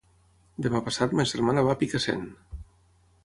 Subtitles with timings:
[0.65, 2.27] Demà passat ma germana va a Picassent.